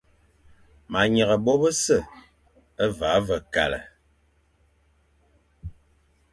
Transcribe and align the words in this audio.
Ma 0.91 0.99
nyeghe 1.13 1.37
bô 1.45 1.53
bese, 1.61 1.97
va 2.97 3.11
ve 3.27 3.37
kale. 3.53 3.79